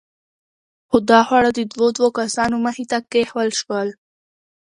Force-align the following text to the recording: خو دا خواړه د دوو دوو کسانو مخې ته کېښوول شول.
خو 0.89 0.97
دا 1.09 1.19
خواړه 1.27 1.49
د 1.53 1.59
دوو 1.71 1.87
دوو 1.97 2.09
کسانو 2.19 2.55
مخې 2.65 2.83
ته 2.91 2.97
کېښوول 3.11 3.49
شول. 3.59 3.89